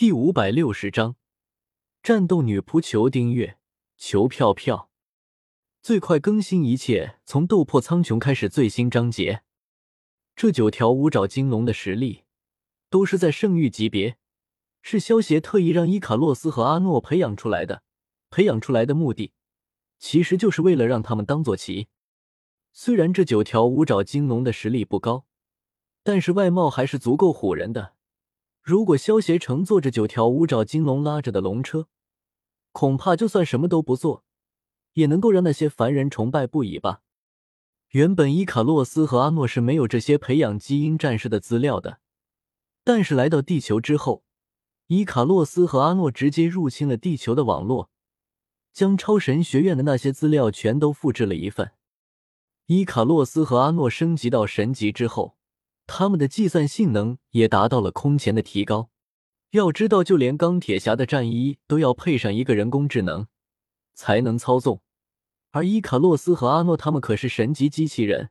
[0.00, 1.16] 第五百六十章，
[2.02, 3.58] 战斗女仆求订阅，
[3.98, 4.88] 求票票，
[5.82, 9.42] 最快更新一切，从斗破苍穹开始最新章节。
[10.34, 12.22] 这九条五爪金龙的实力
[12.88, 14.16] 都是在圣域级别，
[14.80, 17.82] 是萧协特意让伊卡洛斯和阿诺培养出来的。
[18.30, 19.34] 培养出来的目的，
[19.98, 21.88] 其实就是为了让他们当坐骑。
[22.72, 25.26] 虽然这九条五爪金龙的实力不高，
[26.02, 27.96] 但是外貌还是足够唬人的。
[28.62, 31.88] 如果萧协乘坐着九条五爪金龙拉着的龙车，
[32.72, 34.24] 恐怕就算什么都不做，
[34.92, 37.02] 也能够让那些凡人崇拜不已吧。
[37.88, 42.00] 原本伊卡洛斯和阿诺是没有这些培养基因战士的资料的，
[42.84, 44.22] 但是来到地球之后，
[44.86, 47.90] 伊卡洛斯和阿诺直接入侵了地球的网络，
[48.72, 51.72] 将超神学院的那些资料全都复制了一份。
[52.66, 55.36] 伊卡洛斯和阿诺升级到神级之后。
[55.92, 58.90] 他们的计算性能也达到了空前的提高。
[59.50, 63.26] 要知道，就连钢铁侠的战衣都要配上一个人工智能
[63.92, 64.80] 才能操纵，
[65.50, 68.30] 而伊卡洛斯和阿诺他们可是神级机器人。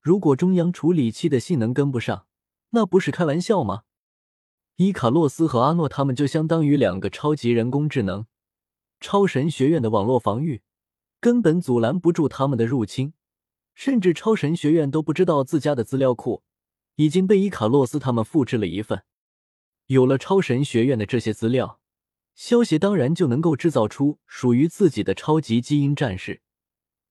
[0.00, 2.26] 如果中央处理器的性能跟不上，
[2.70, 3.82] 那不是开玩笑吗？
[4.74, 8.26] 伊卡洛斯和阿诺他们就相当于两个超级人工智能，
[8.98, 10.62] 超神学院的网络防御
[11.20, 13.12] 根本阻拦不住他们的入侵，
[13.76, 16.42] 甚至超神学院都不知道自家的资料库。
[16.96, 19.04] 已经被伊卡洛斯他们复制了一份。
[19.86, 21.80] 有了超神学院的这些资料，
[22.34, 26.42] 萧协当然就能够制造出属于自己的超级基因战士。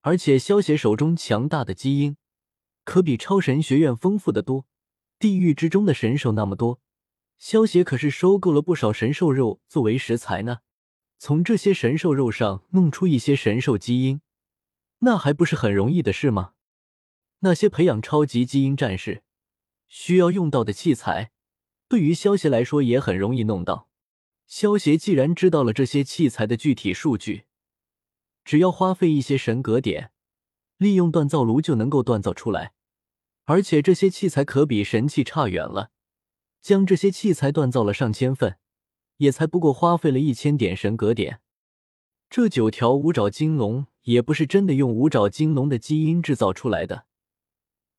[0.01, 2.15] 而且萧协手中强大的基因
[2.85, 4.65] 可比超神学院丰富的多。
[5.19, 6.79] 地狱之中的神兽那么多，
[7.37, 10.59] 萧协可是收购了不少神兽肉作为食材呢。
[11.17, 14.21] 从这些神兽肉上弄出一些神兽基因，
[14.99, 16.53] 那还不是很容易的事吗？
[17.39, 19.23] 那些培养超级基因战士。
[19.89, 21.31] 需要用到的器材，
[21.89, 23.89] 对于萧协来说也很容易弄到。
[24.47, 27.45] 萧协既然知道了这些器材的具体数据，
[28.45, 30.11] 只要花费一些神格点，
[30.77, 32.73] 利用锻造炉就能够锻造出来。
[33.45, 35.89] 而且这些器材可比神器差远了，
[36.61, 38.57] 将这些器材锻造了上千份，
[39.17, 41.41] 也才不过花费了一千点神格点。
[42.29, 47.07] 这九条五爪金龙也不是真的用五爪金龙的基因制造出来的。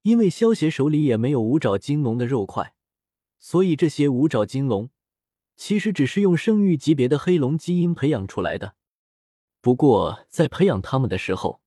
[0.03, 2.75] 因为萧协手里也没有五爪金龙的肉块，
[3.39, 4.91] 所以这些五爪金龙
[5.57, 8.75] 其实只是用圣域级别的黑龙基因培养出来的。
[9.61, 11.61] 不过在培养他们的时候，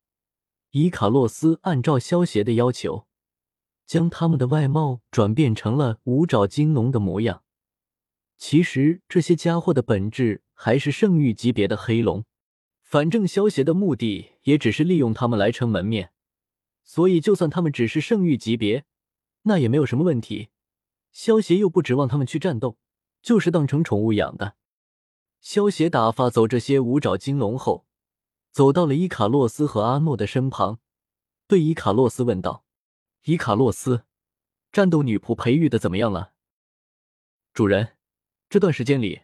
[0.72, 3.06] 伊卡洛斯按照萧协的要求，
[3.86, 7.44] 将他们的外貌转变成了五爪金龙的模样。
[8.40, 12.26] 其实这些家伙的本质还是圣域级别的黑龙，
[12.82, 16.13] 反正萧协的目的也只是利用他们来撑门面。
[16.84, 18.86] 所以，就算他们只是圣域级别，
[19.44, 20.50] 那也没有什么问题。
[21.12, 22.78] 萧协又不指望他们去战斗，
[23.22, 24.56] 就是当成宠物养的。
[25.40, 27.86] 萧协打发走这些五爪金龙后，
[28.52, 30.80] 走到了伊卡洛斯和阿诺的身旁，
[31.48, 32.64] 对伊卡洛斯问道
[33.26, 34.06] ：“伊卡洛斯，
[34.72, 36.34] 战斗女仆培育的怎么样了？”
[37.54, 37.98] 主人，
[38.50, 39.22] 这段时间里，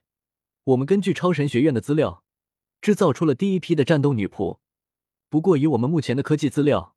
[0.65, 2.23] 我们根据超神学院的资料，
[2.81, 4.59] 制造出了第一批的战斗女仆。
[5.29, 6.95] 不过，以我们目前的科技资料，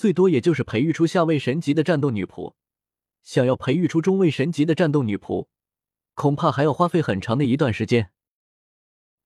[0.00, 2.54] 最多也就是培育出下位神级的战斗女仆，
[3.22, 5.48] 想要培育出中位神级的战斗女仆，
[6.14, 8.10] 恐怕还要花费很长的一段时间。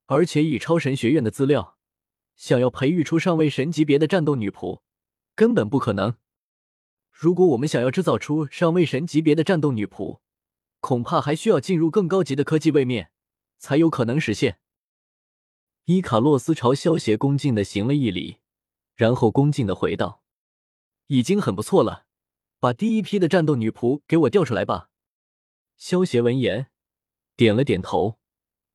[0.07, 1.79] 而且以超神学院的资料，
[2.35, 4.81] 想要培育出上位神级别的战斗女仆，
[5.37, 6.17] 根本不可能。
[7.13, 10.19] 如果我们想要制造出上位神级别的战斗女仆，
[10.81, 13.13] 恐怕还需要进入更高级的科技位面，
[13.59, 14.59] 才有可能实现。
[15.85, 18.39] 伊卡洛斯朝萧协恭敬的行了一礼，
[18.97, 20.24] 然后恭敬的回道。
[21.07, 22.07] 已经很不错了，
[22.59, 24.91] 把第一批的战斗女仆给我调出来吧。
[25.77, 26.69] 萧协闻言
[27.37, 28.19] 点了点头，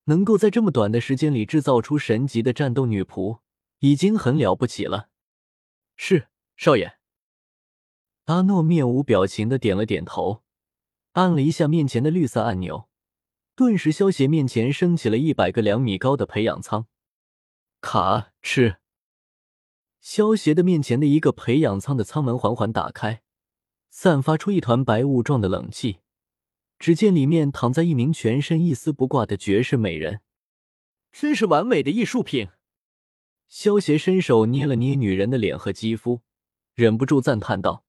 [0.06, 3.40] 能够在这么短的时间里制造出神级的战斗女仆，
[3.80, 5.10] 已经很了不起了。
[5.96, 6.98] 是，少爷。
[8.26, 10.44] 阿诺面无表情的点了点头，
[11.14, 12.90] 按了一下面前的绿色按钮，
[13.56, 16.86] 顿时萧协面前升起了一百个两米高的培养舱。
[17.82, 18.78] 卡吃。
[20.00, 23.22] 萧协的面前的一个培养舱的舱门缓缓打开，
[23.90, 26.00] 散发出一团白雾状的冷气。
[26.80, 30.22] 只见里面躺在一名全身一丝不挂的绝世美人，
[31.12, 32.48] 真是完美的艺术品。
[33.50, 36.22] 萧协伸手捏了捏女人的脸和肌肤，
[36.74, 37.84] 忍不住赞叹道：“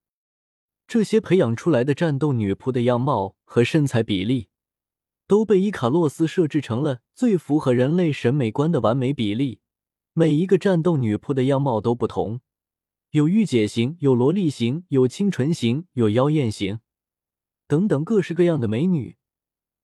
[0.85, 4.49] 这些培养出来的战斗女仆的样貌和身材比例，
[5.25, 9.61] 都被伊卡洛斯设置成了最符合人类审美观的完美比例。”
[10.13, 12.41] 每一个战斗女仆的样貌都不同，
[13.11, 16.81] 有御姐型，有萝莉型，有清纯型，有妖艳型，
[17.65, 19.15] 等等各式各样的美女，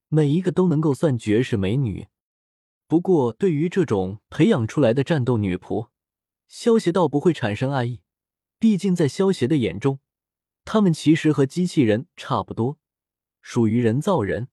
[0.08, 2.08] 每一个都能够算绝世美女。
[2.86, 5.88] 不过，对于这种培养出来的战斗女仆，
[6.46, 8.02] 萧协倒不会产生爱意。
[8.58, 10.00] 毕竟，在萧协的眼中，
[10.66, 12.78] 她们其实和机器人差不多，
[13.40, 14.48] 属于人造人，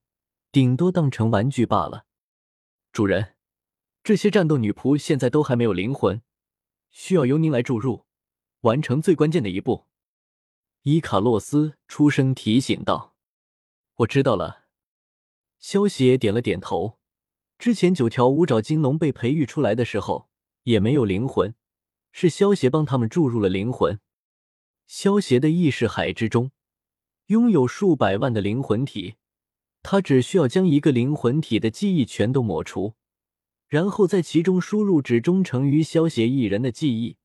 [0.50, 2.06] 顶多当成玩具罢了。
[2.92, 3.35] 主人，
[4.06, 6.22] 这些战斗女仆现在都还没有灵魂，
[6.92, 8.06] 需要由您来注入，
[8.60, 9.86] 完成最关键的一步。
[10.82, 13.16] 伊卡洛斯出声提醒道
[13.96, 14.66] ：“我知道了。”
[15.58, 17.00] 萧协点了点头。
[17.58, 20.28] 之前九条五爪金龙被培育出来的时候
[20.62, 21.56] 也没有灵魂，
[22.12, 23.98] 是萧协帮他们注入了灵魂。
[24.86, 26.52] 萧协的意识海之中
[27.26, 29.16] 拥有数百万的灵魂体，
[29.82, 32.94] 他只需要将一个灵魂体的记忆全都抹除，
[33.68, 37.16] 然后在其中输入只忠诚于萧协一人的记忆，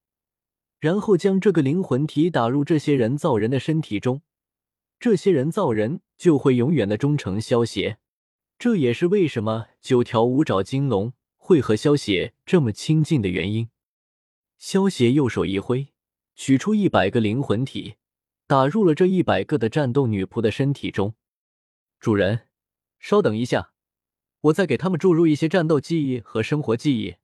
[0.80, 4.22] 然后将这个灵魂体打入这些人造人的身体中，
[5.00, 8.00] 这些人造人就会永远的忠诚萧协。
[8.58, 13.70] 这也是为什么九条五爪金龙会和萧协这么亲近的原因。
[14.58, 15.88] 萧协右手一挥，
[16.36, 17.96] 取出一百个灵魂体，
[18.46, 21.16] 打入了这一百个的战斗女仆的身体中。
[22.00, 22.42] 主人，
[23.00, 23.71] 稍等一下，
[24.42, 27.16] 我再给他们注入一些战斗记忆和生活记忆。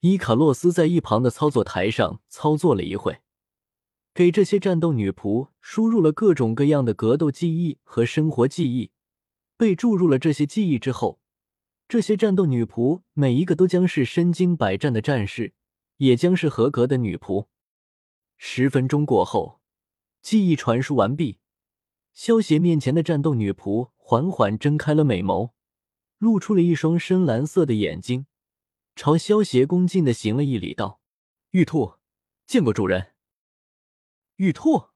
[0.00, 3.20] 伊卡洛斯在一旁的操作台上操作了一会，
[4.12, 8.90] 给这些战斗女仆输入了各种各样的格斗记忆和生活记忆。
[9.56, 11.20] 被注入了这些记忆之后，
[11.88, 15.54] 这些战斗女仆每一个都将是身经百战的战士，
[15.98, 17.46] 也将是合格的女仆。
[18.36, 19.60] 十分钟过后，
[20.20, 21.38] 记忆传输完毕，
[22.12, 25.52] 萧协面前的战斗女仆缓缓睁开了美眸，
[26.18, 28.26] 露出了一双深蓝色的眼睛，
[28.94, 31.00] 朝萧邪恭敬的行了一礼，道
[31.50, 31.94] ：“玉兔，
[32.46, 33.14] 见过主人。”
[34.36, 34.88] 玉兔，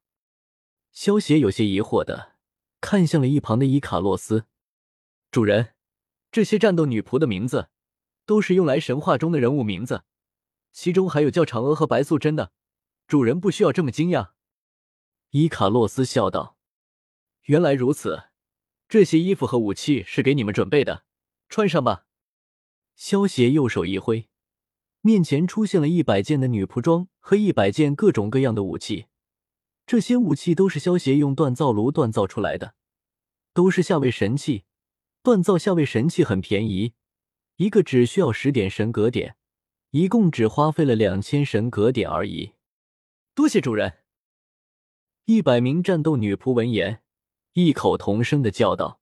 [0.91, 2.37] 萧邪有些疑惑的
[2.81, 4.45] 看向了一旁的伊卡洛斯。
[5.31, 5.75] 主人，
[6.31, 7.69] 这些战斗女仆的名字
[8.25, 10.03] 都是用来神话中的人物名字，
[10.71, 12.51] 其中还有叫嫦娥和白素贞的。
[13.07, 14.31] 主人不需要这么惊讶。”
[15.31, 16.57] 伊卡洛斯笑道
[17.45, 18.29] ，“原来如此，
[18.87, 21.05] 这些衣服和武器是给你们准备的，
[21.49, 22.05] 穿上吧。”
[22.95, 24.29] 萧邪右手一挥，
[25.01, 29.07] 面前出现了一百件的女仆装和一百件各种各样的武器。
[29.85, 32.75] 这些武器都是萧邪用锻造炉锻造出来的，
[33.53, 34.65] 都是下位神器。
[35.23, 36.93] 锻造下位神器很便宜，
[37.57, 39.35] 一个只需要十点神格点，
[39.89, 42.53] 一共只花费了两千神格点而已。
[43.33, 43.99] 多谢主人！
[45.25, 47.01] 一百名战斗女仆闻言，
[47.53, 48.98] 异口同声的叫道：“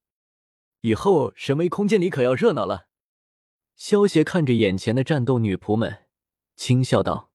[0.80, 2.86] 以后神威空间里可要热闹了。”
[3.76, 6.04] 萧邪看着眼前的战斗女仆们，
[6.56, 7.30] 轻笑道：“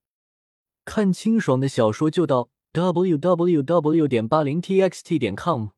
[0.84, 4.08] 看清爽的小说就到 w w w.
[4.08, 5.18] 点八零 t x t.
[5.18, 5.70] 点 com。”